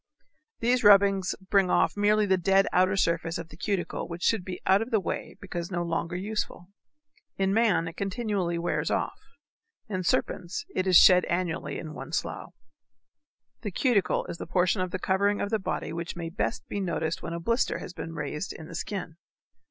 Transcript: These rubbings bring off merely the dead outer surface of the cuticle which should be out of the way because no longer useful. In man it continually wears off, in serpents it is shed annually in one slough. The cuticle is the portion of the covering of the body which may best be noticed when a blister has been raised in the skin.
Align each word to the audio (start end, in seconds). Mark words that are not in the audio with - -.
These 0.61 0.83
rubbings 0.83 1.35
bring 1.51 1.69
off 1.69 1.95
merely 1.95 2.25
the 2.25 2.35
dead 2.35 2.65
outer 2.73 2.95
surface 2.97 3.37
of 3.37 3.49
the 3.49 3.55
cuticle 3.55 4.07
which 4.07 4.23
should 4.23 4.43
be 4.43 4.59
out 4.65 4.81
of 4.81 4.89
the 4.89 4.99
way 4.99 5.35
because 5.39 5.69
no 5.69 5.83
longer 5.83 6.15
useful. 6.15 6.69
In 7.37 7.53
man 7.53 7.87
it 7.87 7.97
continually 7.97 8.57
wears 8.57 8.89
off, 8.89 9.21
in 9.87 10.01
serpents 10.01 10.65
it 10.73 10.87
is 10.87 10.97
shed 10.97 11.23
annually 11.25 11.77
in 11.77 11.93
one 11.93 12.13
slough. 12.13 12.51
The 13.61 13.69
cuticle 13.69 14.25
is 14.25 14.39
the 14.39 14.47
portion 14.47 14.81
of 14.81 14.89
the 14.89 14.97
covering 14.97 15.39
of 15.39 15.51
the 15.51 15.59
body 15.59 15.93
which 15.93 16.15
may 16.15 16.29
best 16.31 16.67
be 16.67 16.79
noticed 16.79 17.21
when 17.21 17.33
a 17.33 17.39
blister 17.39 17.77
has 17.77 17.93
been 17.93 18.15
raised 18.15 18.53
in 18.53 18.65
the 18.67 18.73
skin. 18.73 19.17